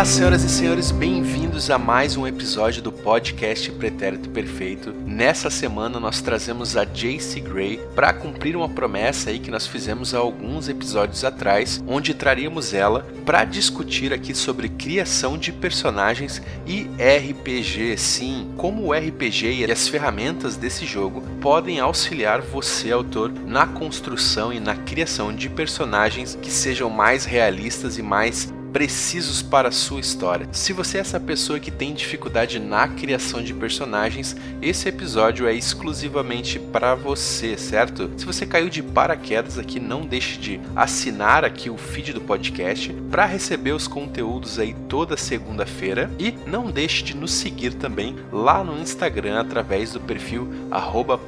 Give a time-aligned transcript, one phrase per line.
[0.00, 4.94] Olá, senhoras e senhores, bem-vindos a mais um episódio do podcast Pretérito Perfeito.
[5.04, 10.14] Nessa semana nós trazemos a Jace Gray para cumprir uma promessa aí que nós fizemos
[10.14, 16.88] há alguns episódios atrás, onde traríamos ela para discutir aqui sobre criação de personagens e
[16.98, 17.98] RPG.
[17.98, 24.50] Sim, como o RPG e as ferramentas desse jogo podem auxiliar você, autor, na construção
[24.50, 30.00] e na criação de personagens que sejam mais realistas e mais precisos para a sua
[30.00, 30.48] história.
[30.52, 35.54] Se você é essa pessoa que tem dificuldade na criação de personagens, esse episódio é
[35.54, 38.10] exclusivamente para você, certo?
[38.16, 42.92] Se você caiu de paraquedas aqui, não deixe de assinar aqui o feed do podcast
[43.10, 48.62] para receber os conteúdos aí toda segunda-feira e não deixe de nos seguir também lá
[48.62, 50.48] no Instagram através do perfil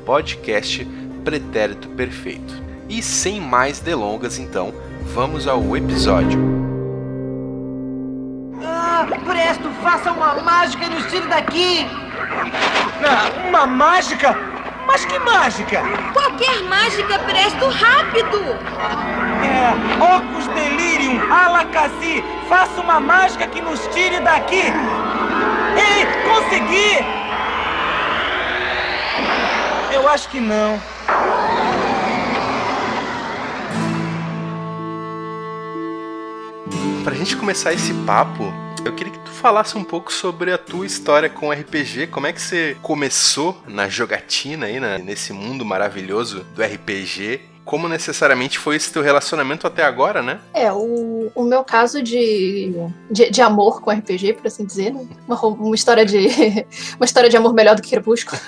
[0.05, 0.87] podcast
[1.25, 2.63] pretérito perfeito.
[2.89, 4.75] E sem mais delongas, então,
[5.15, 6.52] vamos ao episódio.
[10.53, 11.86] Mágica e nos tire daqui!
[13.05, 14.36] Ah, uma mágica?
[14.86, 15.81] Mas que mágica?
[16.12, 18.39] Qualquer mágica, Presto, rápido!
[19.42, 24.64] É, Ocus Delirium, Alacassi, faça uma mágica que nos tire daqui!
[25.86, 26.98] Ei, consegui!
[29.91, 30.78] Eu acho que não.
[37.05, 38.53] Pra gente começar esse papo,
[38.84, 42.41] eu queria que falasse um pouco sobre a tua história com RPG, como é que
[42.41, 49.03] você começou na jogatina aí, nesse mundo maravilhoso do RPG como necessariamente foi esse teu
[49.03, 50.41] relacionamento até agora, né?
[50.53, 52.73] É, o, o meu caso de,
[53.09, 55.07] de, de amor com RPG, por assim dizer, né?
[55.29, 56.27] uma, uma história de
[56.99, 58.41] uma história de amor melhor do que Crepúsculo.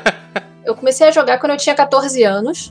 [0.64, 2.70] eu comecei a jogar quando eu tinha 14 anos.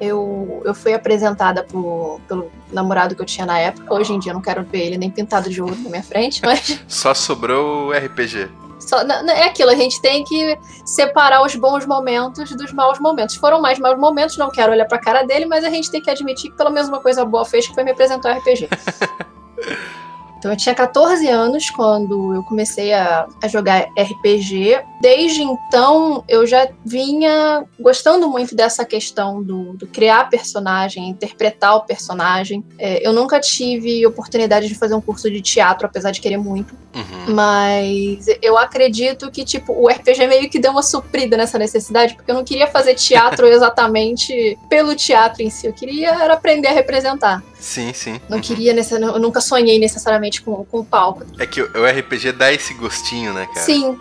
[0.00, 3.92] Eu, eu fui apresentada por, pelo namorado que eu tinha na época.
[3.92, 6.40] Hoje em dia eu não quero ver ele nem pintado de ouro na minha frente,
[6.44, 6.80] mas.
[6.86, 8.48] Só sobrou o RPG.
[8.78, 13.34] Só, é aquilo, a gente tem que separar os bons momentos dos maus momentos.
[13.34, 16.08] Foram mais maus momentos, não quero olhar pra cara dele, mas a gente tem que
[16.08, 18.68] admitir que pelo menos uma coisa boa fez que foi me apresentar o RPG.
[20.38, 24.80] Então eu tinha 14 anos quando eu comecei a, a, jogar RPG.
[25.00, 31.80] Desde então eu já vinha gostando muito dessa questão do, do criar personagem, interpretar o
[31.80, 32.64] personagem.
[32.78, 36.74] É, eu nunca tive oportunidade de fazer um curso de teatro, apesar de querer muito.
[36.94, 37.34] Uhum.
[37.34, 42.30] Mas eu acredito que, tipo, o RPG meio que deu uma suprida nessa necessidade, porque
[42.30, 45.66] eu não queria fazer teatro exatamente pelo teatro em si.
[45.66, 47.42] Eu queria era aprender a representar.
[47.58, 48.20] Sim, sim.
[48.28, 48.42] Não uhum.
[48.42, 51.24] queria, eu nunca sonhei necessariamente com, com o palco.
[51.38, 53.60] É que o RPG dá esse gostinho, né, cara?
[53.60, 53.98] Sim.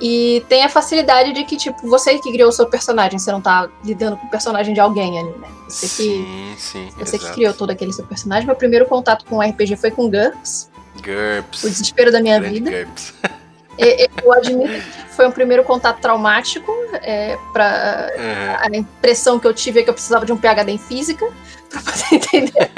[0.00, 3.40] E tem a facilidade de que, tipo, você que criou o seu personagem, você não
[3.40, 5.48] tá lidando com o personagem de alguém ali, né?
[5.68, 6.88] Você sim, que, sim.
[6.98, 7.26] Você exato.
[7.26, 8.46] que criou todo aquele seu personagem.
[8.46, 10.70] Meu primeiro contato com o RPG foi com GURPS.
[10.96, 11.64] GURPS.
[11.64, 12.70] O desespero da minha vida.
[12.70, 13.14] GURPS.
[14.22, 16.70] Eu admito que foi um primeiro contato traumático.
[17.02, 18.74] É, pra, uhum.
[18.74, 21.26] A impressão que eu tive é que eu precisava de um PhD em física
[21.68, 22.70] pra poder entender.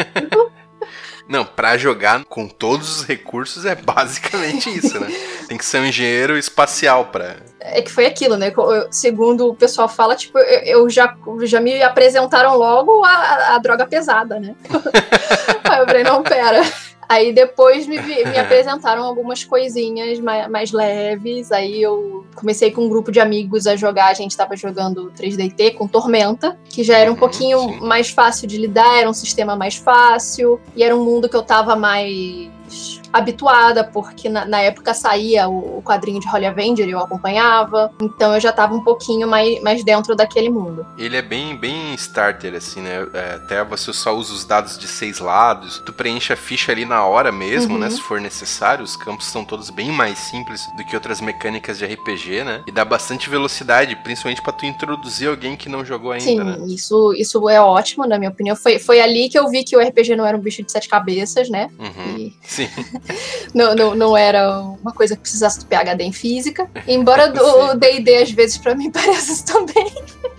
[1.29, 5.09] Não, para jogar com todos os recursos é basicamente isso, né?
[5.49, 7.37] Tem que ser um engenheiro espacial para.
[7.61, 8.53] É que foi aquilo, né?
[8.91, 14.41] Segundo o pessoal fala, tipo, eu já, já me apresentaram logo a, a droga pesada,
[14.41, 14.55] né?
[15.71, 16.63] Aí eu falei, não, pera.
[17.09, 21.53] Aí depois me, me apresentaram algumas coisinhas mais, mais, leves.
[21.53, 24.07] Aí eu comecei com um grupo de amigos a jogar.
[24.07, 27.81] A gente tava jogando 3DT com Tormenta, que já era um uhum, pouquinho sim.
[27.81, 30.61] mais fácil de lidar, era um sistema mais fácil.
[30.75, 35.79] E era um mundo que eu tava mais habituada, porque na, na época saía o,
[35.79, 39.61] o, quadrinho de Holly Avenger e eu acompanhava, então eu já estava um pouquinho mais,
[39.63, 40.87] mais dentro daquele mundo.
[40.97, 43.07] Ele é bem, bem starter, assim, né?
[43.13, 46.85] É, até você só usa os dados de seis lados, tu preenche a ficha ali
[46.85, 47.87] na hora mesmo, né?
[47.87, 47.91] uhum.
[47.91, 47.91] né?
[47.91, 51.85] Se for necessário, os campos são todos bem mais simples do que outras mecânicas de
[51.85, 52.63] RPG, né?
[52.67, 56.59] E dá bastante velocidade, principalmente para tu introduzir alguém que não jogou ainda, Sim, né?
[56.67, 58.57] isso, isso é ótimo, na minha opinião.
[58.57, 60.89] Foi, foi ali que eu vi que o RPG não era um bicho de sete
[60.89, 61.69] cabeças, né?
[61.79, 62.17] Uhum.
[62.17, 62.37] E...
[62.43, 62.69] Sim.
[63.55, 66.69] não, não, não era uma coisa que precisasse do PhD em física.
[66.87, 69.93] Embora o D&D às vezes para mim pareça isso também.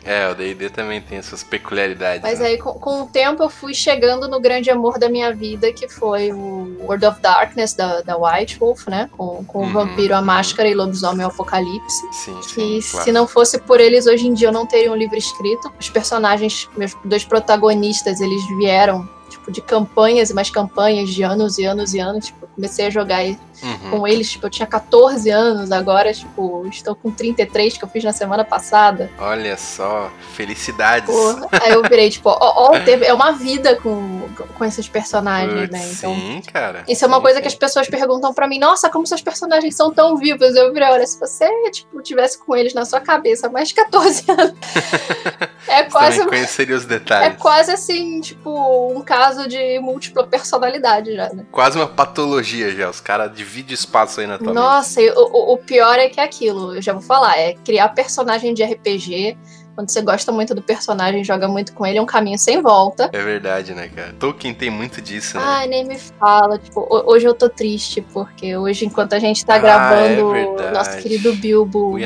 [0.05, 2.21] É, o D&D também tem suas peculiaridades.
[2.21, 2.47] Mas né?
[2.47, 5.87] aí com, com, o tempo eu fui chegando no grande amor da minha vida, que
[5.87, 9.09] foi o World of Darkness da, da White Wolf, né?
[9.13, 10.25] Com, com uhum, o Vampiro, a uhum.
[10.25, 12.05] Máscara e Lobisomem o Apocalipse.
[12.11, 13.05] Sim, que sim, claro.
[13.05, 15.71] se não fosse por eles, hoje em dia eu não teria um livro escrito.
[15.79, 19.07] Os personagens, meus dois protagonistas, eles vieram
[19.43, 22.27] tipo, de campanhas e mais campanhas de anos e anos e anos.
[22.27, 23.23] Tipo, comecei a jogar
[23.61, 23.91] uhum.
[23.91, 28.03] com eles, tipo, eu tinha 14 anos, agora, tipo, estou com 33, que eu fiz
[28.03, 29.09] na semana passada.
[29.17, 31.13] Olha só, felicidades.
[31.13, 31.47] Porra.
[31.61, 34.27] Aí eu virei, tipo, ó, ó, é uma vida com,
[34.57, 35.89] com esses personagens, né?
[35.91, 36.83] Então, sim, cara.
[36.87, 37.41] Isso sim, é uma coisa sim.
[37.41, 40.55] que as pessoas perguntam para mim, nossa, como seus personagens são tão vivos?
[40.55, 43.75] Eu virei, olha, se você, tipo, tivesse com eles na sua cabeça há mais de
[43.75, 44.53] 14 anos.
[45.67, 46.25] é quase.
[46.25, 47.27] conheceria os detalhes.
[47.27, 51.45] É quase assim, tipo, um caso de múltipla personalidade já, né?
[51.51, 52.89] Quase uma patologia já.
[52.89, 56.75] Os caras dividem espaço aí na tua Nossa, o, o pior é que é aquilo,
[56.75, 59.37] eu já vou falar, é criar personagem de RPG
[59.75, 63.09] quando você gosta muito do personagem, joga muito com ele, é um caminho sem volta.
[63.11, 64.13] É verdade, né, cara?
[64.19, 65.43] Tolkien tem muito disso, né?
[65.43, 66.59] Ai, nem me fala.
[66.59, 70.97] Tipo, hoje eu tô triste, porque hoje, enquanto a gente tá ah, gravando, é nosso
[70.99, 71.97] querido Bilbo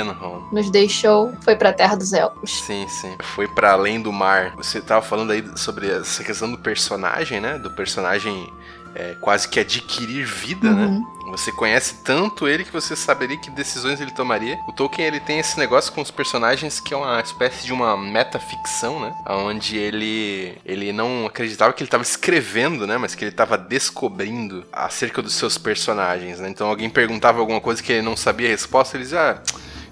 [0.51, 2.63] nos deixou, foi pra Terra dos Elfos.
[2.65, 3.15] Sim, sim.
[3.21, 4.53] Foi para além do mar.
[4.55, 7.57] Você tava falando aí sobre essa questão do personagem, né?
[7.57, 8.47] Do personagem
[8.95, 10.85] é, quase que adquirir vida, né?
[10.85, 10.99] uhum.
[10.99, 11.17] né?
[11.31, 14.57] Você conhece tanto ele que você saberia que decisões ele tomaria.
[14.67, 17.97] O Tolkien ele tem esse negócio com os personagens que é uma espécie de uma
[17.97, 19.13] metaficção, né?
[19.27, 22.97] Onde ele ele não acreditava que ele estava escrevendo, né?
[22.97, 26.49] Mas que ele estava descobrindo acerca dos seus personagens, né?
[26.49, 29.41] Então alguém perguntava alguma coisa que ele não sabia a resposta, ele dizia, ah,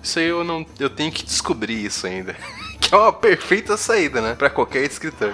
[0.01, 2.35] isso aí eu não eu tenho que descobrir isso ainda.
[2.79, 4.35] que é uma perfeita saída, né?
[4.35, 5.33] Para qualquer escritor.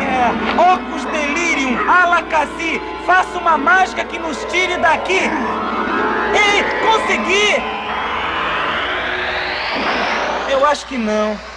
[0.00, 1.21] É,
[1.74, 5.20] Alakassi, faça uma mágica que nos tire daqui.
[6.34, 7.62] Ei, consegui!
[10.50, 11.51] Eu acho que não.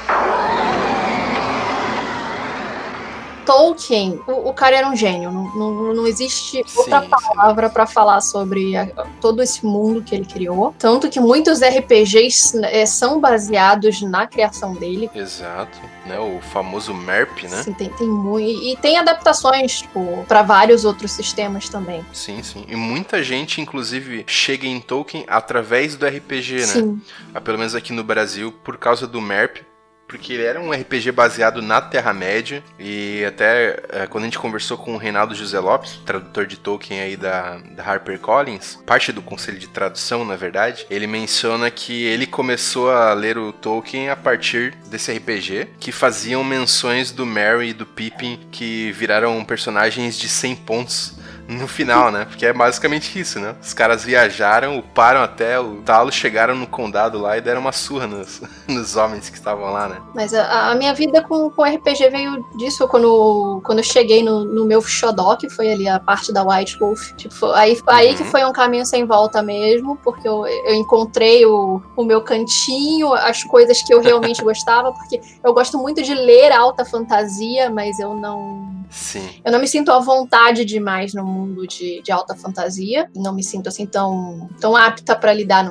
[3.45, 5.31] Tolkien, o, o, cara era um gênio.
[5.31, 8.87] Não, não, não existe outra sim, palavra para falar sobre a,
[9.21, 10.73] todo esse mundo que ele criou.
[10.77, 15.09] Tanto que muitos RPGs é, são baseados na criação dele.
[15.13, 15.79] Exato.
[16.05, 17.63] Né, o famoso MERP, né?
[17.63, 18.45] Sim, tem, tem muito.
[18.45, 22.05] E tem adaptações, tipo, para vários outros sistemas também.
[22.13, 22.65] Sim, sim.
[22.67, 26.65] E muita gente, inclusive, chega em Tolkien através do RPG, né?
[26.65, 27.01] Sim.
[27.33, 29.63] Ah, pelo menos aqui no Brasil, por causa do MERP
[30.07, 34.77] porque ele era um RPG baseado na Terra-média, e até é, quando a gente conversou
[34.77, 39.57] com o Reinaldo José Lopes, tradutor de Tolkien aí da, da HarperCollins, parte do conselho
[39.57, 44.75] de tradução, na verdade, ele menciona que ele começou a ler o Tolkien a partir
[44.87, 50.55] desse RPG, que faziam menções do Merry e do Pippin, que viraram personagens de 100
[50.57, 52.25] pontos no final, né?
[52.25, 53.55] Porque é basicamente isso, né?
[53.61, 58.07] Os caras viajaram, uparam até o talo, chegaram no condado lá e deram uma surra
[58.07, 60.01] nos, nos homens que estavam lá, né?
[60.13, 64.43] Mas a, a, minha vida com, com RPG veio disso quando, quando eu cheguei no,
[64.43, 67.11] no meu Shodok, que foi ali a parte da White Wolf.
[67.15, 68.17] Tipo, aí, aí uhum.
[68.17, 73.13] que foi um caminho sem volta mesmo, porque eu, eu encontrei o, o meu cantinho,
[73.13, 77.99] as coisas que eu realmente gostava, porque eu gosto muito de ler alta fantasia, mas
[77.99, 78.73] eu não.
[78.89, 79.29] Sim.
[79.43, 83.09] Eu não me sinto à vontade demais no mundo de, de alta fantasia.
[83.15, 85.63] Não me sinto assim tão, tão apta para lidar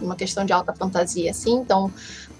[0.00, 1.52] numa questão de alta fantasia assim.
[1.52, 1.92] Então,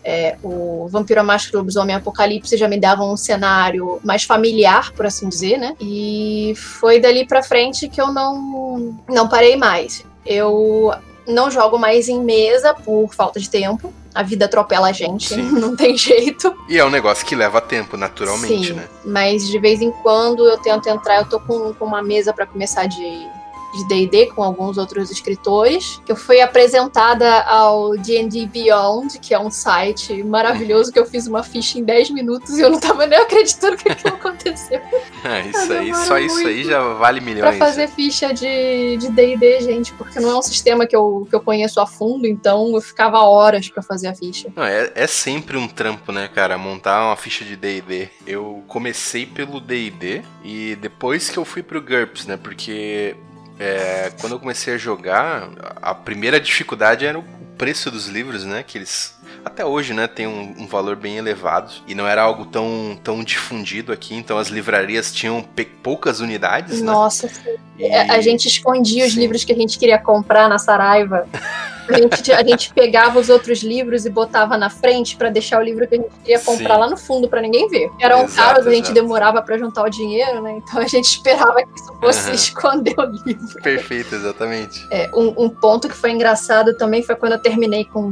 [0.02, 5.28] é, o Vampiro Máscara Lobisomem Apocalipse já me dava um cenário mais familiar, por assim
[5.28, 5.76] dizer, né?
[5.80, 10.04] E foi dali para frente que eu não, não parei mais.
[10.24, 10.92] Eu
[11.26, 13.92] não jogo mais em mesa por falta de tempo.
[14.14, 15.50] A vida atropela a gente, Sim.
[15.58, 16.54] não tem jeito.
[16.68, 18.88] E é um negócio que leva tempo, naturalmente, Sim, né?
[19.04, 22.46] Mas de vez em quando eu tento entrar, eu tô com, com uma mesa para
[22.46, 23.28] começar de
[23.74, 26.00] de D&D com alguns outros escritores.
[26.08, 31.42] Eu fui apresentada ao D&D Beyond, que é um site maravilhoso que eu fiz uma
[31.42, 34.80] ficha em 10 minutos e eu não tava nem acreditando que aquilo aconteceu.
[35.22, 37.56] É, isso aí, só isso aí já vale milhões.
[37.56, 41.40] Pra fazer ficha de D&D, gente, porque não é um sistema que eu, que eu
[41.40, 44.50] conheço a fundo, então eu ficava horas para fazer a ficha.
[44.56, 48.08] Não, é, é sempre um trampo, né, cara, montar uma ficha de D&D.
[48.26, 53.14] Eu comecei pelo D&D e depois que eu fui pro GURPS, né, porque
[53.60, 55.50] é, quando eu comecei a jogar,
[55.82, 57.22] a primeira dificuldade era o
[57.58, 58.64] preço dos livros, né?
[58.66, 62.44] Que eles até hoje, né, tem um, um, valor bem elevado e não era algo
[62.44, 65.42] tão, tão difundido aqui, então as livrarias tinham
[65.82, 66.86] poucas unidades, né?
[66.86, 67.58] Nossa, né?
[67.78, 67.94] e...
[67.94, 69.20] a gente escondia os Sim.
[69.20, 71.26] livros que a gente queria comprar na Saraiva.
[71.90, 75.62] A gente, a gente pegava os outros livros e botava na frente para deixar o
[75.62, 76.80] livro que a gente queria comprar Sim.
[76.80, 77.90] lá no fundo para ninguém ver.
[77.98, 78.94] Eram exato, caros, a gente exato.
[78.94, 80.60] demorava para juntar o dinheiro, né?
[80.62, 82.34] Então a gente esperava que isso fosse uhum.
[82.34, 83.62] esconder o livro.
[83.62, 84.86] Perfeito, exatamente.
[84.90, 88.10] É, um, um ponto que foi engraçado também foi quando eu terminei com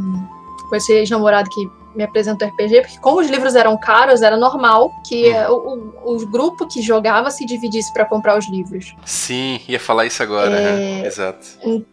[0.68, 4.90] com esse ex-namorado que me apresentou RPG, porque como os livros eram caros, era normal
[5.07, 5.52] que Hum.
[6.04, 8.95] o, o, o grupo que jogava se dividisse para comprar os livros.
[9.04, 10.61] Sim, ia falar isso agora, É,
[11.00, 11.07] né?
[11.07, 11.47] Exato.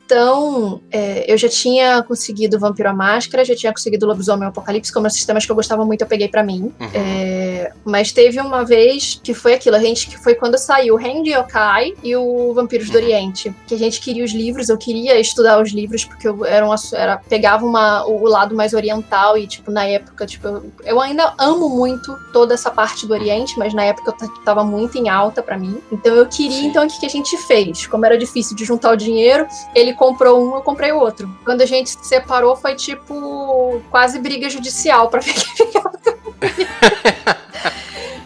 [0.05, 5.09] Então, é, eu já tinha conseguido Vampiro à Máscara, já tinha conseguido Lobisomem Apocalipse, como
[5.09, 6.71] sistemas que eu gostava muito, eu peguei pra mim.
[6.79, 6.89] Uhum.
[6.93, 10.97] É, mas teve uma vez que foi aquilo, a gente que foi quando saiu o
[10.97, 13.03] Hand Yokai e o Vampiros do Uhum.
[13.03, 13.53] Oriente.
[13.67, 16.75] Que a gente queria os livros, eu queria estudar os livros, porque eu era, uma,
[16.93, 21.33] era pegava uma, o lado mais oriental e, tipo, na época, tipo, eu, eu ainda
[21.37, 25.41] amo muito toda essa parte do Oriente, mas na época eu tava muito em alta
[25.41, 25.81] pra mim.
[25.91, 26.67] Então eu queria, Sim.
[26.67, 27.87] então o que, que a gente fez?
[27.87, 31.29] Como era difícil de juntar o dinheiro, ele comprou um, eu comprei o outro.
[31.43, 35.91] Quando a gente se separou, foi tipo quase briga judicial pra ver quem ficava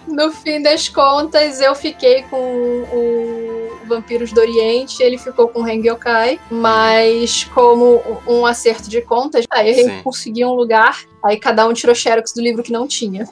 [0.08, 3.49] No fim das contas, eu fiquei com o
[3.90, 9.70] Vampiros do Oriente, ele ficou com o Hengyokai, mas como um acerto de contas, aí
[9.70, 10.04] a gente Sim.
[10.04, 13.28] conseguiu um lugar, aí cada um tirou xerox do livro que não tinha.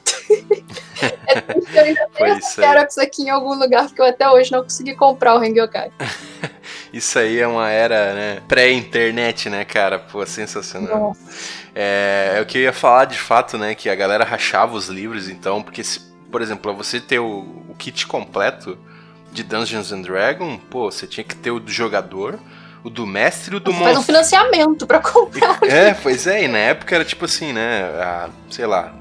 [1.26, 4.52] é triste, eu ainda tenho essa xerox aqui em algum lugar, porque eu até hoje
[4.52, 5.90] não consegui comprar o Hengyokai.
[6.92, 8.42] Isso aí é uma era, né?
[8.48, 9.98] Pré-internet, né, cara?
[9.98, 11.16] Pô, sensacional.
[11.74, 13.74] É, é o que eu ia falar de fato, né?
[13.74, 16.00] Que a galera rachava os livros, então, porque, se,
[16.30, 18.78] por exemplo, você ter o, o kit completo
[19.32, 22.38] de Dungeons and Dragons, pô, você tinha que ter o do jogador,
[22.82, 24.14] o do mestre e o do Você faz um monstro.
[24.14, 25.58] financiamento pra comprar.
[25.68, 27.82] É, pois é, e na época era tipo assim, né?
[28.00, 28.92] ah, sei lá,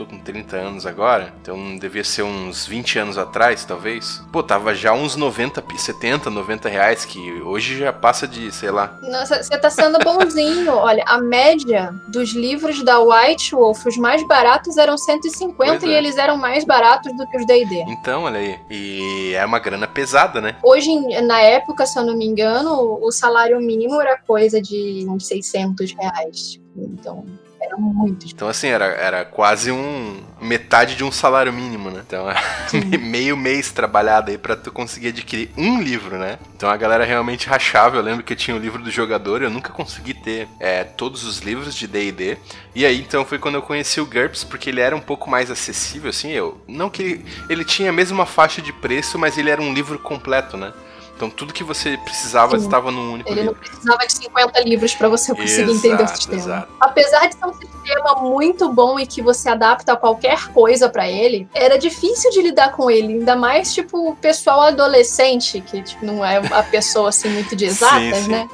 [0.00, 4.22] tô com 30 anos agora, então devia ser uns 20 anos atrás, talvez.
[4.32, 8.70] Pô, tava já uns 90, pi- 70, 90 reais, que hoje já passa de, sei
[8.70, 8.98] lá.
[9.02, 10.72] Nossa, você tá sendo bonzinho.
[10.80, 15.92] Olha, a média dos livros da White Wolf, os mais baratos eram 150 Pois e
[15.92, 15.98] é.
[15.98, 17.84] eles eram mais baratos do que os D&D.
[17.88, 18.58] Então, olha aí.
[18.70, 20.56] E é uma grana pesada, né?
[20.62, 20.88] Hoje,
[21.22, 25.92] na época, se eu não me engano, o salário mínimo era coisa de uns 600
[25.92, 26.58] reais.
[26.74, 27.26] Então,
[27.60, 28.26] era muito.
[28.26, 30.22] Então, assim, era, era quase um.
[30.40, 32.02] metade de um salário mínimo, né?
[32.06, 32.26] Então,
[33.00, 36.38] meio mês trabalhado aí pra tu conseguir adquirir um livro, né?
[36.56, 37.96] Então a galera realmente rachava.
[37.96, 41.24] Eu lembro que eu tinha o livro do jogador, eu nunca consegui ter é, todos
[41.24, 42.38] os livros de DD.
[42.74, 45.50] E aí, então, foi quando eu conheci o GURPS, porque ele era um pouco mais
[45.50, 46.30] acessível, assim.
[46.30, 46.60] Eu.
[46.66, 49.98] Não que ele, ele tinha a mesma faixa de preço, mas ele era um livro
[49.98, 50.72] completo, né?
[51.20, 52.64] Então tudo que você precisava Sim.
[52.64, 53.58] estava num único Ele não livro.
[53.68, 56.36] precisava de 50 livros para você conseguir entender o Exato, sistema.
[56.40, 56.72] exato.
[56.80, 61.46] Apesar de ser um sistema muito bom e que você adapta qualquer coisa pra ele,
[61.52, 66.24] era difícil de lidar com ele, ainda mais tipo o pessoal adolescente, que tipo, não
[66.24, 68.30] é a pessoa assim muito de exatas, sim.
[68.30, 68.48] né?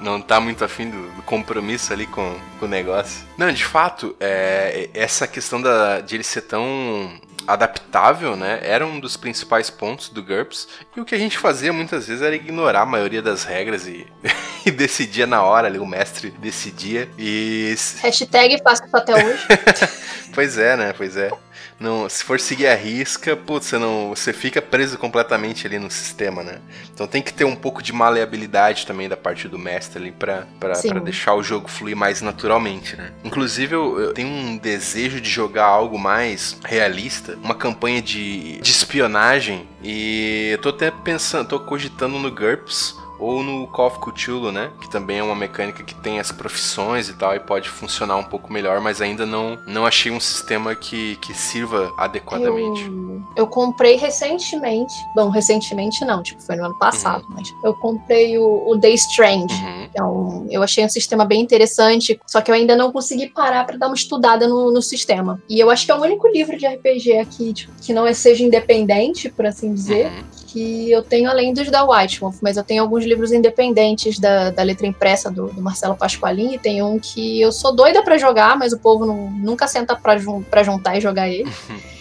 [0.00, 3.24] não tá muito afim do, do compromisso ali com, com o negócio.
[3.36, 7.12] Não, de fato, é, essa questão da, de ele ser tão
[7.48, 10.68] adaptável, né, era um dos principais pontos do GURPS.
[10.94, 14.06] E o que a gente fazia muitas vezes era ignorar a maioria das regras e,
[14.66, 17.08] e decidia na hora ali, o mestre decidia.
[17.18, 17.74] E.
[18.02, 19.46] Hashtag faço até hoje.
[20.32, 20.94] Pois é, né?
[20.96, 21.30] Pois é.
[21.78, 25.90] Não, se for seguir a risca, putz, você, não, você fica preso completamente ali no
[25.90, 26.60] sistema, né?
[26.92, 30.46] Então tem que ter um pouco de maleabilidade também da parte do mestre ali pra,
[30.58, 33.12] pra, pra deixar o jogo fluir mais naturalmente, né?
[33.22, 38.70] Inclusive, eu, eu tenho um desejo de jogar algo mais realista, uma campanha de, de
[38.70, 44.52] espionagem, e eu tô até pensando, tô cogitando no GURPS ou no Call of Cthulhu,
[44.52, 44.70] né?
[44.80, 48.24] Que também é uma mecânica que tem as profissões e tal e pode funcionar um
[48.24, 52.82] pouco melhor, mas ainda não, não achei um sistema que, que sirva adequadamente.
[52.84, 54.94] Eu, eu comprei recentemente.
[55.14, 59.52] Bom, recentemente não, tipo, foi no ano passado, mas eu comprei o, o Day Strange.
[59.54, 59.84] Uhum.
[59.84, 63.76] Então, eu achei um sistema bem interessante, só que eu ainda não consegui parar pra
[63.76, 65.42] dar uma estudada no, no sistema.
[65.48, 68.12] E eu acho que é o único livro de RPG aqui tipo, que não é,
[68.12, 70.24] seja independente, por assim dizer, Uhum.
[70.46, 74.50] que eu tenho além dos da White Wolf, mas eu tenho alguns livros independentes da,
[74.50, 78.18] da letra impressa do, do Marcelo Pasqualini, e tem um que eu sou doida pra
[78.18, 81.50] jogar, mas o povo não- nunca senta pra, jun, pra juntar e jogar ele.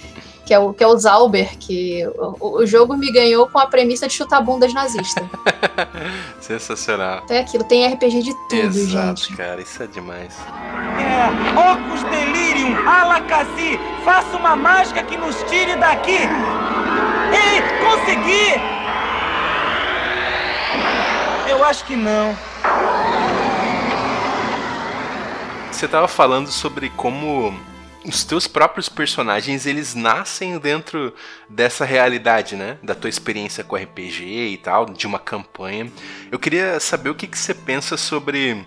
[0.48, 2.08] Que é, o, que é o Zauber, que
[2.40, 5.22] o, o jogo me ganhou com a premissa de chutar bundas nazistas.
[6.40, 7.22] Sensacional.
[7.26, 9.36] Então é aquilo, tem RPG de tudo, Exato, gente.
[9.36, 10.34] cara, isso é demais.
[10.98, 11.28] É,
[11.72, 16.18] Ocus Delirium, Alacassi, faça uma mágica que nos tire daqui.
[17.34, 18.77] Ei, consegui!
[21.50, 22.36] Eu acho que não.
[25.72, 27.54] Você tava falando sobre como
[28.04, 31.14] os teus próprios personagens eles nascem dentro
[31.50, 32.78] dessa realidade, né?
[32.82, 35.92] Da tua experiência com RPG e tal, de uma campanha.
[36.32, 38.66] Eu queria saber o que, que você pensa sobre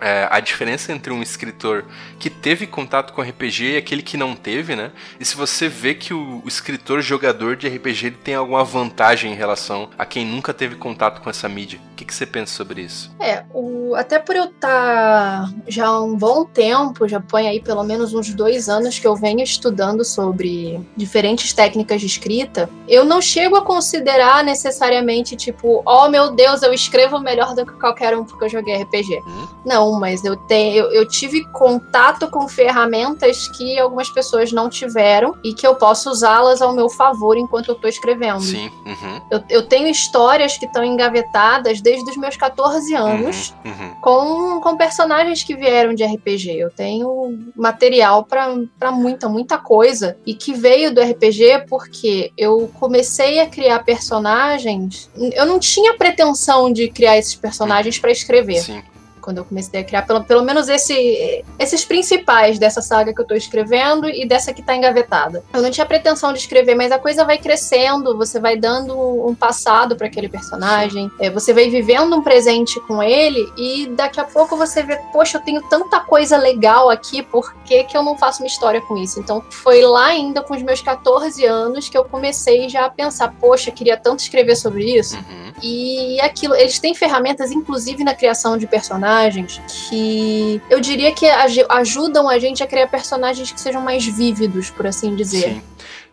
[0.00, 1.84] é, a diferença entre um escritor
[2.18, 4.92] que teve contato com RPG e aquele que não teve, né?
[5.18, 9.32] E se você vê que o, o escritor jogador de RPG ele tem alguma vantagem
[9.32, 11.80] em relação a quem nunca teve contato com essa mídia.
[11.92, 13.14] O que, que você pensa sobre isso?
[13.20, 17.60] É, o, até por eu estar tá já há um bom tempo, já põe aí
[17.60, 23.04] pelo menos uns dois anos que eu venho estudando sobre diferentes técnicas de escrita, eu
[23.04, 28.16] não chego a considerar necessariamente tipo, oh meu Deus, eu escrevo melhor do que qualquer
[28.16, 29.20] um porque eu joguei RPG.
[29.26, 29.48] Hum?
[29.64, 35.36] Não, mas eu, tenho, eu, eu tive contato com ferramentas que algumas pessoas não tiveram
[35.42, 38.40] e que eu posso usá-las ao meu favor enquanto eu estou escrevendo.
[38.40, 38.70] Sim.
[38.86, 39.20] Uhum.
[39.30, 43.70] Eu, eu tenho histórias que estão engavetadas desde os meus 14 anos uhum.
[43.70, 43.90] Uhum.
[44.00, 46.58] Com, com personagens que vieram de RPG.
[46.58, 53.40] Eu tenho material para muita, muita coisa e que veio do RPG porque eu comecei
[53.40, 55.10] a criar personagens.
[55.16, 58.60] Eu não tinha pretensão de criar esses personagens para escrever.
[58.60, 58.82] Sim
[59.20, 63.26] quando eu comecei a criar, pelo, pelo menos esse, esses principais dessa saga que eu
[63.26, 65.44] tô escrevendo e dessa que tá engavetada.
[65.52, 68.96] Eu não tinha pretensão de escrever, mas a coisa vai crescendo, você vai dando
[69.26, 74.20] um passado para aquele personagem, é, você vai vivendo um presente com ele e daqui
[74.20, 78.02] a pouco você vê, poxa, eu tenho tanta coisa legal aqui, por que, que eu
[78.02, 79.20] não faço uma história com isso?
[79.20, 83.34] Então foi lá ainda com os meus 14 anos que eu comecei já a pensar,
[83.40, 85.16] poxa, queria tanto escrever sobre isso.
[85.16, 85.52] Uhum.
[85.62, 91.26] E aquilo, eles têm ferramentas, inclusive na criação de personagens personagens que eu diria que
[91.68, 95.60] ajudam a gente a criar personagens que sejam mais vívidos, por assim dizer.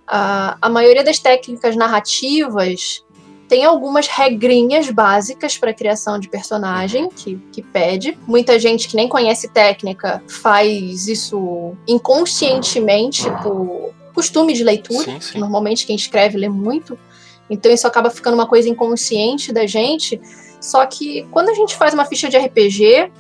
[0.08, 3.04] A, a maioria das técnicas narrativas
[3.48, 7.10] tem algumas regrinhas básicas para criação de personagem uhum.
[7.10, 8.18] que, que pede.
[8.26, 15.04] Muita gente que nem conhece técnica faz isso inconscientemente por costume de leitura.
[15.04, 15.40] Sim, sim.
[15.40, 16.98] Normalmente quem escreve lê muito.
[17.50, 20.20] Então isso acaba ficando uma coisa inconsciente da gente.
[20.60, 23.12] Só que quando a gente faz uma ficha de RPG,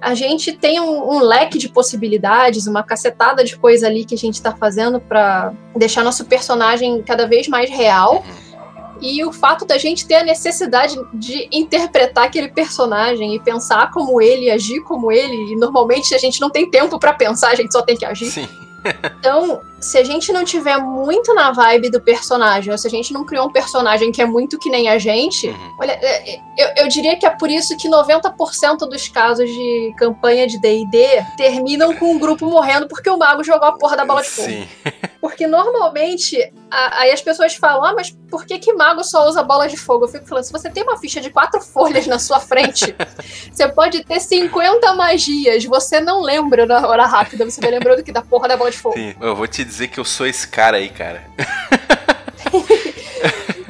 [0.00, 4.18] a gente tem um, um, leque de possibilidades, uma cacetada de coisa ali que a
[4.18, 8.24] gente está fazendo para deixar nosso personagem cada vez mais real.
[9.00, 14.20] E o fato da gente ter a necessidade de interpretar aquele personagem e pensar como
[14.20, 17.72] ele, agir como ele, e normalmente a gente não tem tempo para pensar, a gente
[17.72, 18.26] só tem que agir.
[18.26, 18.48] Sim.
[19.18, 23.12] Então, se a gente não tiver muito na vibe do personagem, ou se a gente
[23.12, 25.76] não criou um personagem que é muito que nem a gente, uhum.
[25.78, 29.94] olha, é, é, eu, eu, diria que é por isso que 90% dos casos de
[29.96, 34.04] campanha de DD terminam com o grupo morrendo porque o mago jogou a porra da
[34.04, 34.48] bola de fogo.
[34.48, 34.68] Sim.
[35.20, 39.42] Porque normalmente, a, aí as pessoas falam, ah, mas por que que mago só usa
[39.42, 40.04] bola de fogo?
[40.04, 42.94] Eu fico falando, se você tem uma ficha de quatro folhas na sua frente,
[43.50, 48.12] você pode ter 50 magias, você não lembra na hora rápida, você vai lembrando que
[48.12, 48.94] da porra da bola de fogo.
[48.94, 51.24] Sim, eu vou te dizer que eu sou esse cara aí, cara.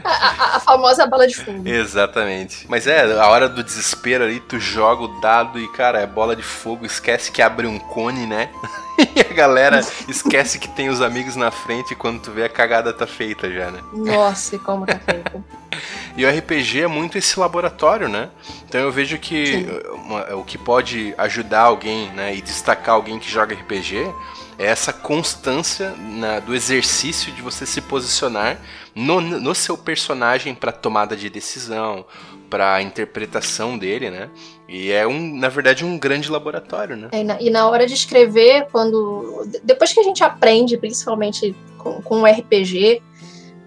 [0.04, 1.66] a, a, a, famosa bala de fogo.
[1.66, 2.66] Exatamente.
[2.68, 6.36] Mas é, a hora do desespero ali, tu joga o dado e, cara, é bola
[6.36, 8.50] de fogo, esquece que abre um cone, né?
[9.14, 12.48] e a galera esquece que tem os amigos na frente e quando tu vê a
[12.48, 13.80] cagada tá feita já, né?
[13.92, 15.44] Nossa, e como tá feita.
[16.16, 18.28] e o RPG é muito esse laboratório, né?
[18.68, 23.30] Então eu vejo que uma, o que pode ajudar alguém, né, e destacar alguém que
[23.30, 24.12] joga RPG
[24.58, 28.58] é essa constância na, do exercício de você se posicionar
[28.94, 32.04] no, no seu personagem para tomada de decisão,
[32.48, 34.30] para interpretação dele, né?
[34.68, 37.08] E é um, na verdade, um grande laboratório, né?
[37.12, 41.54] É, e, na, e na hora de escrever, quando depois que a gente aprende, principalmente
[41.78, 43.02] com, com o RPG,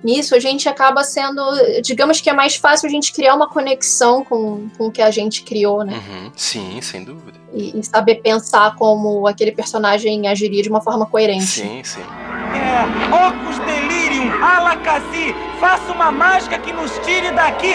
[0.03, 1.41] nisso a gente acaba sendo,
[1.81, 5.11] digamos que é mais fácil a gente criar uma conexão com, com o que a
[5.11, 5.93] gente criou, né?
[5.93, 7.39] Uhum, sim, sem dúvida.
[7.53, 11.45] E, e, saber pensar como aquele personagem agiria de uma forma coerente.
[11.45, 12.01] Sim, sim.
[12.01, 17.73] É, Ocus Delirium, Alakazzi, faça uma mágica que nos tire daqui!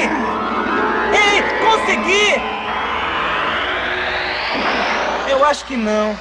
[1.12, 2.35] Ei, consegui!
[5.31, 6.16] Eu acho que não.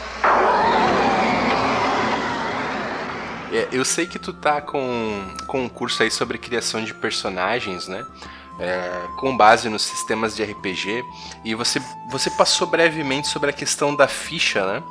[3.51, 7.87] É, eu sei que tu tá com, com um curso aí sobre criação de personagens,
[7.87, 8.05] né?
[8.59, 11.03] É, com base nos sistemas de RPG.
[11.43, 14.83] E você, você passou brevemente sobre a questão da ficha, né?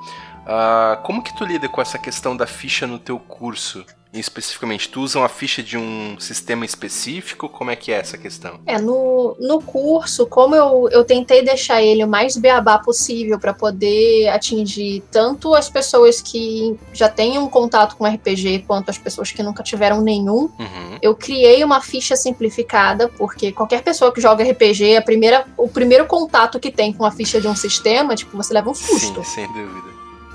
[0.45, 3.85] Uh, como que tu lida com essa questão da ficha no teu curso?
[4.21, 4.89] Especificamente?
[4.89, 7.49] Tu usa uma ficha de um sistema específico?
[7.49, 8.61] Como é que é essa questão?
[8.67, 13.53] É, no, no curso, como eu, eu tentei deixar ele o mais beabá possível para
[13.53, 19.31] poder atingir tanto as pessoas que já têm um contato com RPG quanto as pessoas
[19.31, 20.99] que nunca tiveram nenhum, uhum.
[21.01, 26.07] eu criei uma ficha simplificada, porque qualquer pessoa que joga RPG, a primeira, o primeiro
[26.07, 29.23] contato que tem com a ficha de um sistema, tipo, você leva um susto.
[29.25, 29.94] Sim, sem dúvida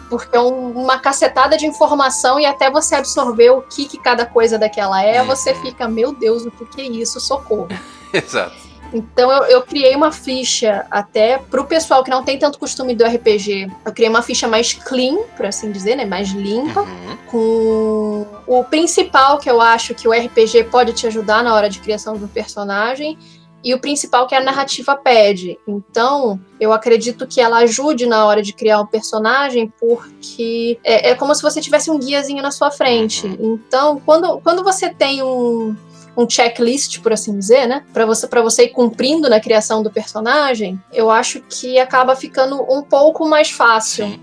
[0.09, 4.25] porque é um, uma cacetada de informação e até você absorver o que, que cada
[4.25, 7.19] coisa daquela é, você fica, meu Deus, o que, que é isso?
[7.19, 7.67] Socorro.
[8.11, 8.69] Exato.
[8.91, 13.05] Então eu, eu, criei uma ficha até pro pessoal que não tem tanto costume do
[13.05, 13.71] RPG.
[13.85, 16.05] Eu criei uma ficha mais clean, por assim dizer, né?
[16.05, 16.81] Mais limpa.
[16.81, 17.17] Uhum.
[17.27, 21.79] Com o principal que eu acho que o RPG pode te ajudar na hora de
[21.79, 23.17] criação do personagem
[23.63, 25.57] e o principal que a narrativa pede.
[25.67, 31.15] Então, eu acredito que ela ajude na hora de criar um personagem, porque é, é
[31.15, 33.27] como se você tivesse um guiazinho na sua frente.
[33.27, 33.59] Uhum.
[33.67, 35.75] Então, quando, quando você tem um,
[36.15, 37.83] um checklist, por assim dizer, né?
[37.93, 42.61] Para você, para você ir cumprindo na criação do personagem, eu acho que acaba ficando
[42.71, 44.07] um pouco mais fácil.
[44.07, 44.19] Sim.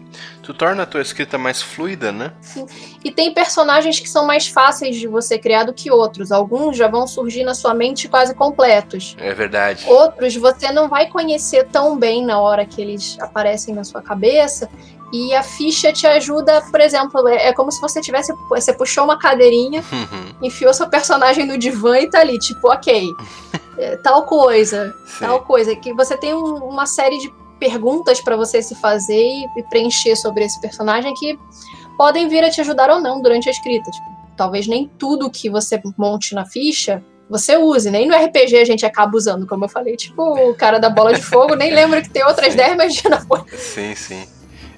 [0.47, 2.33] Tu torna a tua escrita mais fluida, né?
[2.41, 2.67] Sim.
[3.05, 6.31] E tem personagens que são mais fáceis de você criar do que outros.
[6.31, 9.17] Alguns já vão surgir na sua mente quase completos.
[9.19, 9.85] É verdade.
[9.89, 14.71] Outros você não vai conhecer tão bem na hora que eles aparecem na sua cabeça.
[15.13, 18.33] E a ficha te ajuda, por exemplo, é, é como se você tivesse.
[18.49, 20.33] Você puxou uma cadeirinha, uhum.
[20.41, 23.05] enfiou seu personagem no divã e tá ali, tipo, ok.
[23.79, 25.27] É, tal coisa, Sim.
[25.27, 25.77] tal coisa.
[25.77, 30.45] Que você tem um, uma série de perguntas para você se fazer e preencher sobre
[30.45, 31.39] esse personagem que
[31.97, 33.91] podem vir a te ajudar ou não durante a escrita.
[33.91, 38.65] Tipo, talvez nem tudo que você monte na ficha você use, nem no RPG a
[38.65, 42.01] gente acaba usando, como eu falei, tipo o cara da bola de fogo, nem lembro
[42.01, 43.21] que tem outras 10 magias na
[43.53, 44.27] Sim, sim.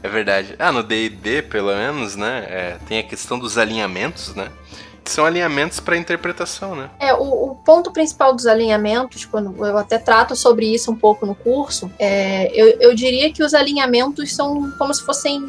[0.03, 0.55] É verdade.
[0.59, 4.49] Ah, no D&D, pelo menos, né, é, tem a questão dos alinhamentos, né?
[5.11, 6.91] São alinhamentos para interpretação, né?
[6.99, 11.27] É, o, o, ponto principal dos alinhamentos, quando eu até trato sobre isso um pouco
[11.27, 15.47] no curso, é, eu, eu diria que os alinhamentos são como se fossem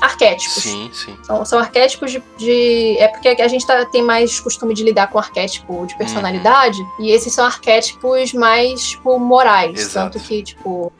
[0.00, 0.62] arquétipos.
[0.62, 1.16] Sim, sim.
[1.22, 5.08] São, são arquétipos de, de, É porque a gente tá, tem mais costume de lidar
[5.08, 7.04] com arquétipo de personalidade, uhum.
[7.04, 9.78] e esses são arquétipos mais, tipo, morais.
[9.78, 10.12] Exato.
[10.12, 10.92] Tanto que, tipo,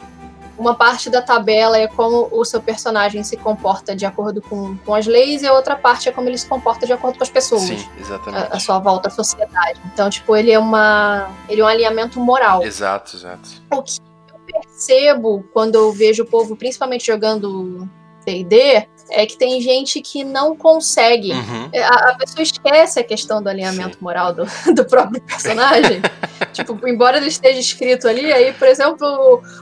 [0.59, 4.95] uma parte da tabela é como o seu personagem se comporta de acordo com, com
[4.95, 7.31] as leis e a outra parte é como ele se comporta de acordo com as
[7.31, 7.63] pessoas.
[7.63, 8.53] Sim, exatamente.
[8.53, 9.81] A, a sua volta à sociedade.
[9.93, 11.31] Então, tipo, ele é uma.
[11.49, 12.63] Ele é um alinhamento moral.
[12.63, 13.49] Exato, exato.
[13.73, 14.01] O que
[14.33, 17.89] eu percebo quando eu vejo o povo, principalmente jogando
[18.27, 21.33] D&D, é que tem gente que não consegue.
[21.33, 21.69] Uhum.
[21.73, 24.05] É, a, a, pessoa esquece a questão do alinhamento Sim.
[24.05, 24.45] moral do,
[24.75, 26.01] do próprio personagem.
[26.53, 29.07] tipo, embora ele esteja escrito ali, aí, por exemplo,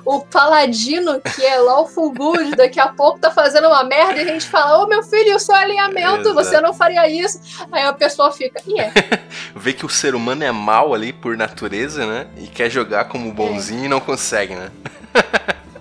[0.05, 4.25] o, o paladino, que é lawful good, daqui a pouco tá fazendo uma merda e
[4.25, 6.35] a gente fala: Ô oh, meu filho, o seu alinhamento, Exato.
[6.35, 7.41] você não faria isso.
[7.71, 8.93] Aí a pessoa fica, e é.
[9.55, 12.27] Vê que o ser humano é mal ali por natureza, né?
[12.37, 13.87] E quer jogar como bonzinho é.
[13.87, 14.71] e não consegue, né?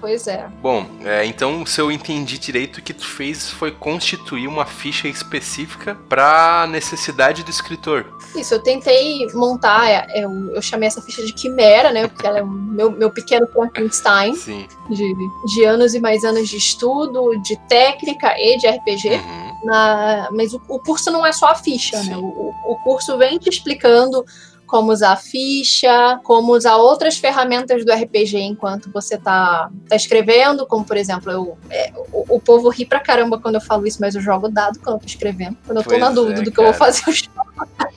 [0.06, 0.48] Pois é.
[0.62, 5.08] Bom, é, então se eu entendi direito, o que tu fez foi constituir uma ficha
[5.08, 8.06] específica para necessidade do escritor.
[8.36, 12.08] Isso, eu tentei montar, é, eu, eu chamei essa ficha de quimera, né?
[12.08, 14.36] Porque ela é o meu, meu pequeno Frankenstein.
[14.36, 14.68] Sim.
[14.92, 15.16] De,
[15.48, 19.10] de anos e mais anos de estudo, de técnica e de RPG.
[19.10, 19.56] Uhum.
[19.64, 22.04] Na, mas o, o, curso não é só a ficha, né?
[22.04, 22.10] Sim.
[22.12, 22.18] né?
[22.18, 24.24] O, o curso vem te explicando
[24.66, 30.84] como usar ficha, como usar outras ferramentas do RPG enquanto você tá, tá escrevendo, como
[30.84, 34.16] por exemplo, eu, é, o, o, povo ri pra caramba quando eu falo isso, mas
[34.16, 35.58] eu jogo dado quando eu tô escrevendo.
[35.66, 36.70] Quando eu tô pois na dúvida é, do que cara.
[36.70, 37.46] eu vou fazer, eu jogo.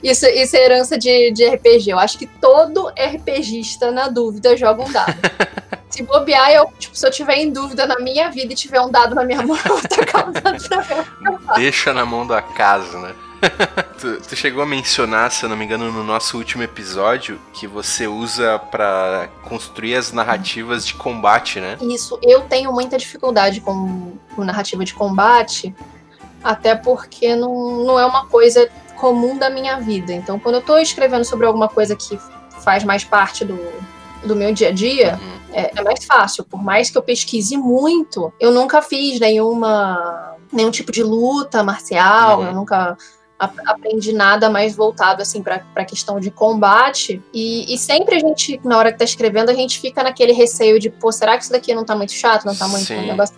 [0.03, 1.89] Isso, isso é herança de, de RPG.
[1.89, 5.15] Eu acho que todo RPGista na dúvida joga um dado.
[5.89, 8.91] Se bobear, eu, tipo, se eu tiver em dúvida na minha vida e tiver um
[8.91, 11.05] dado na minha mão, eu vou tacar um dado pra ver.
[11.55, 13.15] Deixa na mão do acaso, né?
[13.99, 17.67] tu, tu, chegou a mencionar, se eu não me engano, no nosso último episódio, que
[17.67, 21.77] você usa para construir as narrativas de combate, né?
[21.81, 25.73] Isso, eu tenho muita dificuldade com, com narrativa de combate,
[26.43, 30.13] até porque não, não é uma coisa comum da minha vida.
[30.13, 32.19] Então, quando eu tô escrevendo sobre alguma coisa que
[32.61, 33.57] faz mais parte do,
[34.23, 35.39] do meu dia a dia, uhum.
[35.53, 36.43] é, é, mais fácil.
[36.43, 42.39] Por mais que eu pesquise muito, eu nunca fiz nenhuma nenhum tipo de luta marcial,
[42.39, 42.47] uhum.
[42.47, 42.97] eu nunca
[43.39, 47.21] aprendi nada mais voltado assim para a questão de combate.
[47.33, 50.79] E, e, sempre a gente na hora que tá escrevendo a gente fica naquele receio
[50.79, 52.45] de pô será que isso daqui não tá muito chato?
[52.45, 53.35] Não tá muito um negócio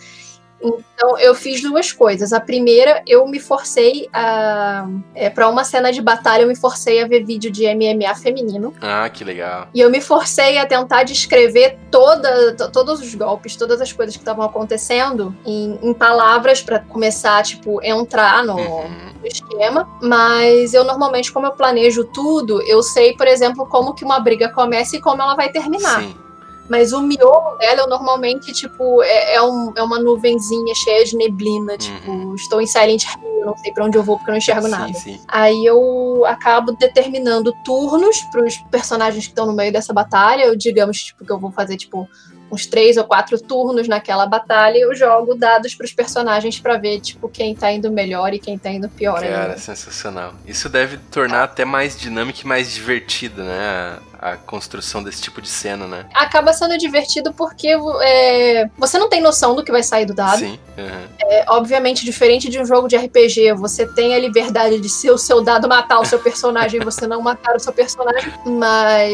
[0.63, 2.32] então eu fiz duas coisas.
[2.32, 4.88] A primeira, eu me forcei a.
[5.15, 8.74] É, para uma cena de batalha, eu me forcei a ver vídeo de MMA feminino.
[8.82, 9.67] Ah, que legal.
[9.74, 14.21] E eu me forcei a tentar descrever toda, todos os golpes, todas as coisas que
[14.21, 19.13] estavam acontecendo em, em palavras para começar, tipo, entrar no, uhum.
[19.19, 19.89] no esquema.
[20.02, 24.50] Mas eu normalmente, como eu planejo tudo, eu sei, por exemplo, como que uma briga
[24.50, 26.02] começa e como ela vai terminar.
[26.02, 26.31] Sim.
[26.69, 31.17] Mas o miolo dela, eu normalmente, tipo, é, é, um, é uma nuvenzinha cheia de
[31.17, 31.78] neblina.
[31.78, 32.36] Tipo, uhum.
[32.36, 34.69] estou em Silent Hill, não sei pra onde eu vou porque eu não enxergo sim,
[34.69, 34.93] nada.
[34.93, 35.19] Sim.
[35.28, 40.43] Aí eu acabo determinando turnos pros personagens que estão no meio dessa batalha.
[40.43, 42.08] Eu, digamos, tipo, que eu vou fazer, tipo,
[42.52, 47.00] uns três ou quatro turnos naquela batalha, eu jogo dados para os personagens para ver,
[47.00, 49.22] tipo, quem tá indo melhor e quem tá indo pior.
[49.22, 49.58] Cara, ainda.
[49.58, 50.34] sensacional.
[50.46, 54.00] Isso deve tornar até mais dinâmica e mais divertida, né?
[54.20, 56.06] A, a construção desse tipo de cena, né?
[56.14, 57.70] Acaba sendo divertido porque
[58.02, 60.40] é, você não tem noção do que vai sair do dado.
[60.40, 60.60] Sim.
[60.78, 61.08] uhum.
[61.22, 65.18] É, obviamente, diferente de um jogo de RPG, você tem a liberdade de se o
[65.18, 69.12] seu dado matar o seu personagem e você não matar o seu personagem, mas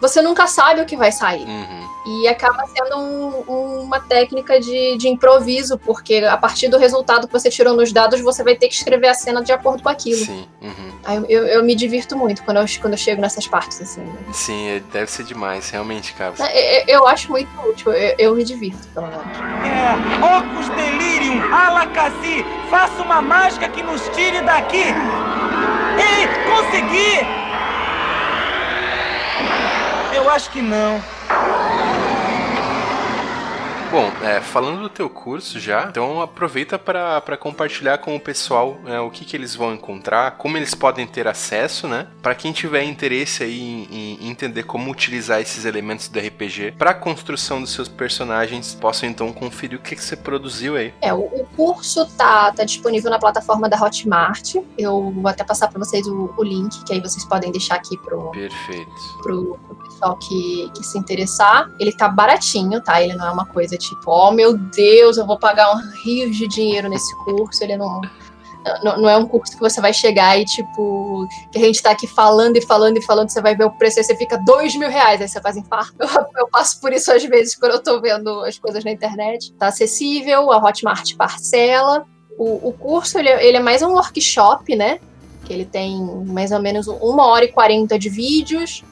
[0.00, 1.44] você nunca sabe o que vai sair.
[1.44, 1.86] Uhum.
[2.08, 7.32] E acaba sendo um- uma técnica de, de improviso, porque a partir do resultado que
[7.32, 10.24] você tirou nos dados, você vai ter que escrever a cena de acordo com aquilo.
[10.24, 10.46] Sim.
[10.62, 10.92] Uhum.
[11.04, 14.04] Aí eu, eu me divirto muito quando eu, quando eu chego nessas partes, assim.
[14.32, 16.34] Sim, é- deve ser demais, realmente, cara.
[16.54, 19.24] Eu, eu acho muito útil, eu, eu me divirto, pelo menos.
[19.66, 24.84] É, Ocus Delirium, Alakassi, faça uma mágica que nos tire daqui!
[25.98, 27.45] Ei, consegui!
[30.36, 31.02] Acho que não.
[33.88, 38.98] Bom, é, falando do teu curso já, então aproveita para compartilhar com o pessoal né,
[38.98, 42.08] o que, que eles vão encontrar, como eles podem ter acesso, né?
[42.20, 46.90] Para quem tiver interesse aí em, em entender como utilizar esses elementos do RPG para
[46.90, 50.92] a construção dos seus personagens, possam então conferir o que, que você produziu aí.
[51.00, 54.56] É, o, o curso tá, tá disponível na plataforma da Hotmart.
[54.76, 57.96] Eu vou até passar para vocês o, o link, que aí vocês podem deixar aqui
[57.98, 58.90] pro, Perfeito.
[59.22, 61.70] pro, pro pessoal que, que se interessar.
[61.78, 63.00] Ele tá baratinho, tá?
[63.00, 66.46] Ele não é uma coisa tipo, oh meu Deus, eu vou pagar um rio de
[66.48, 67.62] dinheiro nesse curso.
[67.62, 68.00] Ele não.
[68.82, 71.92] Não, não é um curso que você vai chegar e, tipo, que a gente tá
[71.92, 74.74] aqui falando e falando e falando, você vai ver o preço, aí você fica dois
[74.74, 75.94] mil reais, aí você quase infarta.
[76.02, 79.52] Eu, eu passo por isso às vezes quando eu tô vendo as coisas na internet.
[79.52, 82.04] Tá acessível, a Hotmart parcela.
[82.36, 84.98] O, o curso, ele, é- ele é mais um workshop, né?
[85.44, 88.82] Que ele tem mais ou menos uma hora e quarenta de vídeos,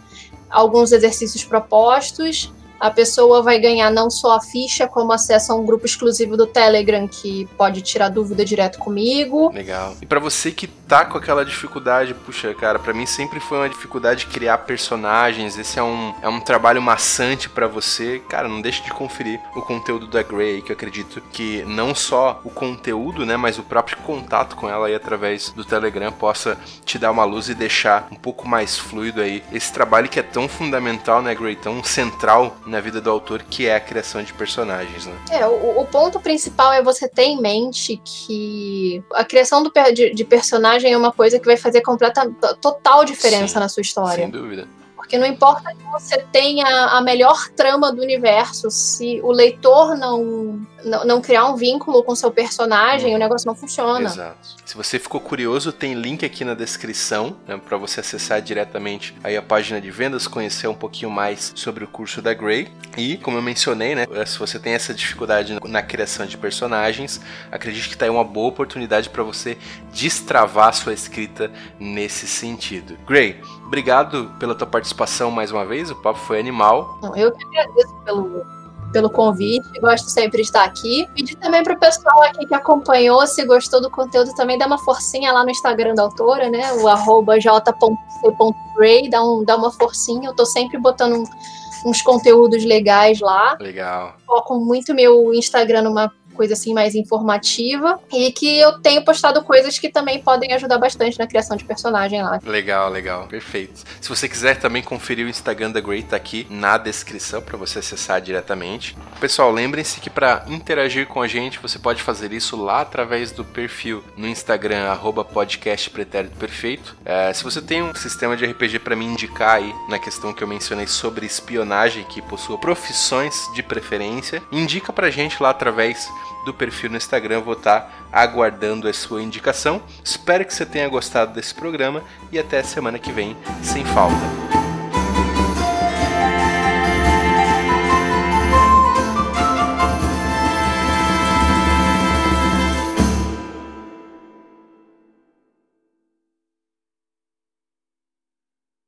[0.48, 2.52] alguns exercícios propostos.
[2.78, 6.46] A pessoa vai ganhar não só a ficha, como acesso a um grupo exclusivo do
[6.46, 9.50] Telegram que pode tirar dúvida direto comigo.
[9.52, 9.96] Legal.
[10.02, 13.68] E pra você que tá com aquela dificuldade, puxa, cara, pra mim sempre foi uma
[13.68, 15.58] dificuldade criar personagens.
[15.58, 18.22] Esse é um, é um trabalho maçante pra você.
[18.28, 22.40] Cara, não deixe de conferir o conteúdo da Grey, que eu acredito que não só
[22.44, 26.98] o conteúdo, né, mas o próprio contato com ela aí através do Telegram possa te
[26.98, 30.48] dar uma luz e deixar um pouco mais fluido aí esse trabalho que é tão
[30.48, 35.06] fundamental, né, Grey, tão central na vida do autor, que é a criação de personagens,
[35.06, 35.14] né?
[35.30, 40.14] É, o, o ponto principal é você ter em mente que a criação do de,
[40.14, 40.24] de
[40.74, 42.28] personagem é uma coisa que vai fazer completa,
[42.60, 44.24] total diferença Sim, na sua história.
[44.24, 44.68] Sem dúvida.
[45.04, 50.58] Porque não importa que você tenha a melhor trama do universo, se o leitor não,
[50.82, 53.16] não, não criar um vínculo com seu personagem, Uhum.
[53.16, 54.08] o negócio não funciona.
[54.08, 54.38] Exato.
[54.64, 59.36] Se você ficou curioso, tem link aqui na descrição né, para você acessar diretamente aí
[59.36, 62.68] a página de vendas, conhecer um pouquinho mais sobre o curso da Grey.
[62.96, 67.20] E, como eu mencionei, né, se você tem essa dificuldade na criação de personagens,
[67.52, 69.58] acredite que tá aí uma boa oportunidade para você
[69.92, 72.96] destravar a sua escrita nesse sentido.
[73.06, 73.40] Grey,
[73.74, 75.90] obrigado pela tua participação mais uma vez.
[75.90, 76.96] O papo foi animal.
[77.16, 78.44] Eu que agradeço pelo,
[78.92, 81.08] pelo convite, gosto sempre de estar aqui.
[81.12, 85.32] Pedir também pro pessoal aqui que acompanhou, se gostou do conteúdo, também dá uma forcinha
[85.32, 86.72] lá no Instagram da autora, né?
[86.74, 90.28] O arroba j.c.ray, dá, um, dá uma forcinha.
[90.28, 93.56] Eu tô sempre botando um- uns conteúdos legais lá.
[93.60, 94.14] Legal.
[94.24, 99.78] Foco muito meu Instagram numa coisa assim mais informativa e que eu tenho postado coisas
[99.78, 102.40] que também podem ajudar bastante na criação de personagem lá.
[102.44, 103.82] Legal, legal, perfeito.
[104.00, 107.78] Se você quiser também conferir o Instagram da Grey, tá aqui na descrição para você
[107.78, 108.96] acessar diretamente.
[109.20, 113.44] Pessoal, lembrem-se que para interagir com a gente, você pode fazer isso lá através do
[113.44, 116.96] perfil no Instagram arroba podcast pretérito perfeito.
[117.04, 120.42] É, se você tem um sistema de RPG para me indicar aí na questão que
[120.42, 126.08] eu mencionei sobre espionagem que possua profissões de preferência, indica pra gente lá através
[126.44, 129.82] do perfil no Instagram, vou estar aguardando a sua indicação.
[130.02, 134.73] Espero que você tenha gostado desse programa e até semana que vem, sem falta.